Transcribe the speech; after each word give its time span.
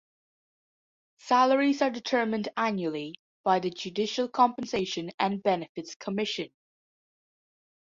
Salaries 1.19 1.79
are 1.83 1.91
determined 1.91 2.49
annually 2.57 3.19
by 3.43 3.59
the 3.59 3.69
Judicial 3.69 4.27
Compensation 4.27 5.11
and 5.19 5.43
Benefits 5.43 5.93
Commission. 5.93 6.49